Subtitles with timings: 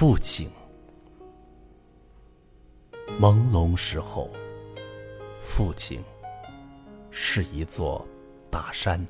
[0.00, 0.50] 父亲，
[3.20, 4.30] 朦胧时候，
[5.42, 6.02] 父亲
[7.10, 8.08] 是一座
[8.50, 9.06] 大山，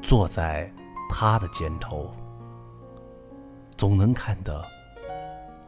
[0.00, 0.72] 坐在
[1.10, 2.10] 他的肩头，
[3.76, 4.64] 总能看得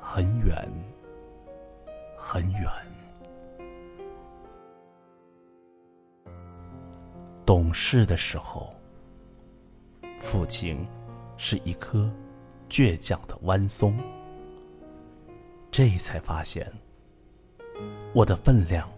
[0.01, 0.57] 很远
[2.17, 2.63] 很远。
[7.45, 8.75] 懂事的时候，
[10.19, 10.89] 父亲
[11.37, 12.11] 是一棵
[12.71, 13.99] 倔强的弯松。
[15.71, 16.67] 这才发现，
[18.15, 18.91] 我的分量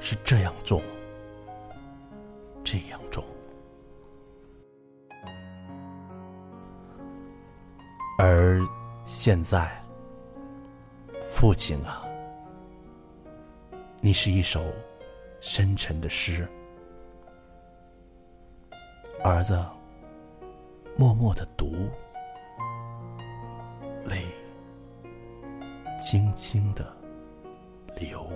[0.00, 0.82] 是这样重，
[2.64, 3.24] 这样重。
[8.18, 8.60] 而
[9.04, 9.82] 现在，
[11.30, 12.04] 父亲啊，
[14.02, 14.62] 你是一首
[15.40, 16.46] 深沉的诗。
[19.24, 19.58] 儿子
[20.96, 21.88] 默默的读，
[24.04, 24.24] 泪
[25.98, 26.94] 轻轻的
[27.96, 28.26] 流。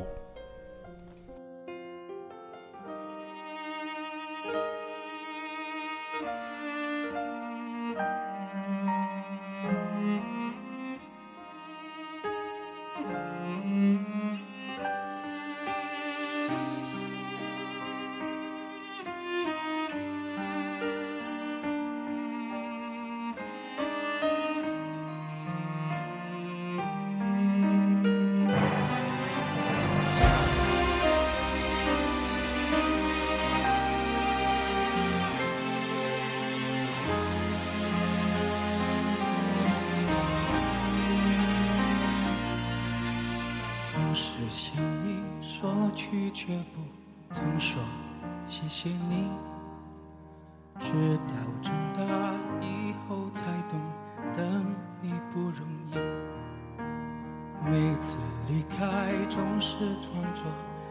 [44.14, 47.82] 总是向你说去，却，不曾说
[48.46, 49.28] 谢谢你。
[50.78, 53.76] 直到长大以后才懂，
[54.32, 54.64] 等
[55.02, 55.96] 你不容易。
[57.68, 58.14] 每次
[58.46, 60.44] 离开总是装作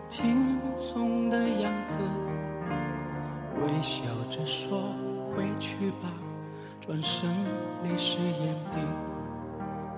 [0.09, 1.97] 轻松的样子，
[3.61, 4.81] 微笑着说
[5.33, 6.09] 回去吧，
[6.81, 7.29] 转身
[7.85, 8.79] 泪湿眼底。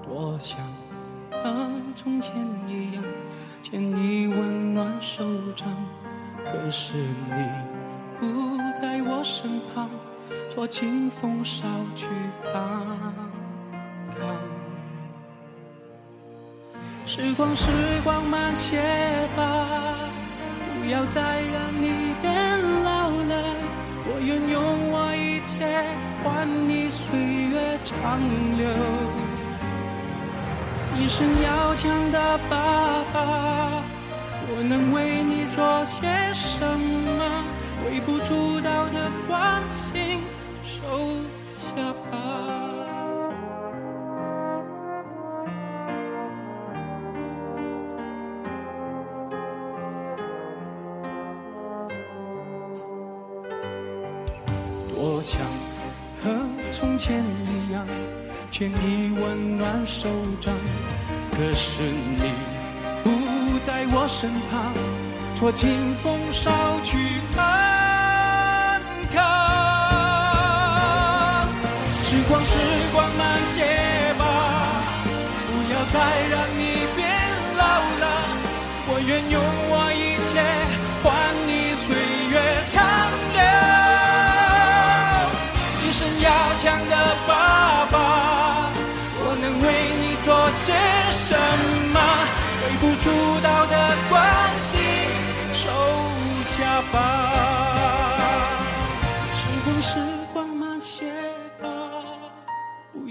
[0.03, 0.59] 多想
[1.45, 2.35] 和从前
[2.67, 3.03] 一样，
[3.61, 5.23] 牵你温暖手
[5.55, 5.67] 掌，
[6.43, 7.35] 可是你
[8.19, 9.87] 不在我身旁，
[10.51, 11.63] 托清风捎
[11.93, 12.07] 去
[12.51, 12.59] 安
[14.09, 14.35] 康。
[17.05, 17.71] 时光，时
[18.03, 18.81] 光慢些
[19.37, 19.99] 吧，
[20.81, 23.55] 不要再让你变老了。
[24.07, 25.85] 我愿用我一切
[26.23, 28.19] 换你岁月长
[28.57, 29.34] 留。
[30.97, 33.83] 一生要强的爸爸，
[34.47, 37.43] 我能为你做些什么？
[37.85, 40.23] 微不足道的关心，
[40.63, 41.19] 收
[41.61, 42.13] 下吧。
[54.89, 55.39] 多想
[56.25, 56.33] 和
[56.71, 57.85] 从前一样。
[58.49, 60.09] 牵你温暖手
[60.41, 60.51] 掌，
[61.31, 62.31] 可是你
[63.03, 63.11] 不
[63.59, 64.73] 在我身旁，
[65.37, 66.49] 托清风捎
[66.81, 66.97] 去
[67.37, 68.81] 安
[69.13, 69.21] 康。
[72.05, 72.57] 时光，时
[72.93, 73.61] 光慢些
[74.17, 74.23] 吧，
[75.45, 75.95] 不要再
[76.31, 77.05] 让你变
[77.57, 77.61] 老
[77.99, 78.03] 了。
[78.87, 79.35] 我愿用
[79.69, 80.33] 我一切
[81.03, 81.05] 换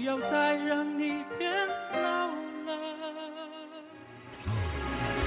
[0.05, 1.51] 要再让你变
[1.93, 2.71] 老了。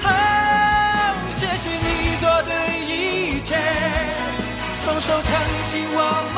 [0.01, 0.09] 好，
[1.35, 3.59] 谢谢你做的一切，
[4.85, 5.31] 双手撑
[5.67, 5.99] 起我
[6.33, 6.38] 们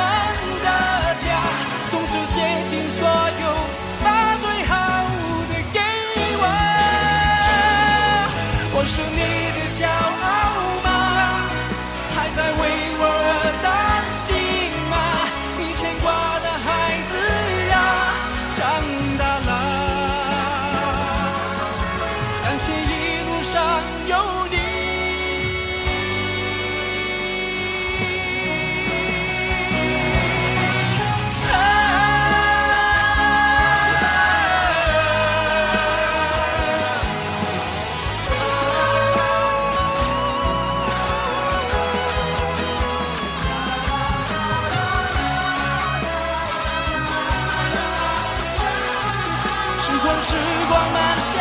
[50.31, 50.37] 时
[50.69, 51.35] 光慢些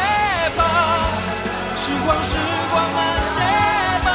[0.58, 0.62] 吧
[1.76, 2.36] 时光时
[2.72, 2.98] 光慢
[3.36, 3.38] 些
[4.04, 4.10] 吧。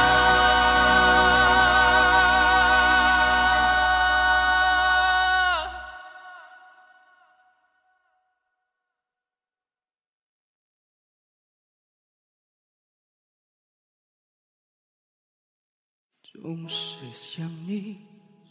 [16.21, 17.97] 总是向你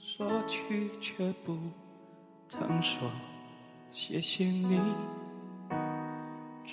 [0.01, 1.59] 索取却不
[2.49, 3.11] 曾说
[3.93, 4.81] 谢谢你。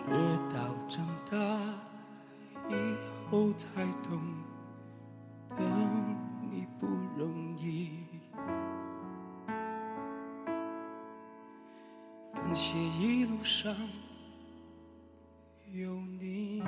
[0.08, 1.38] 直到长大
[2.70, 2.96] 以
[3.30, 4.20] 后才懂
[5.58, 5.64] 得
[6.42, 6.88] 你不
[7.18, 7.92] 容易。
[12.34, 13.74] 感谢一路上
[15.72, 16.62] 有你。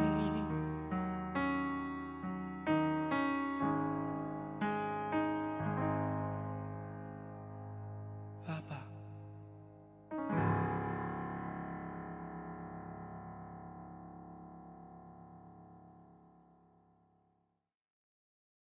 [8.46, 8.83] 爸爸。